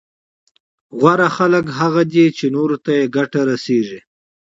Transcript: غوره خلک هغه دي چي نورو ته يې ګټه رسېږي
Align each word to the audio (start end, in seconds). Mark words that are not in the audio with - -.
غوره 0.99 1.29
خلک 1.37 1.65
هغه 1.79 2.01
دي 2.11 2.25
چي 2.37 2.45
نورو 2.55 2.77
ته 2.83 2.91
يې 2.97 3.05
ګټه 3.15 3.41
رسېږي 3.51 3.99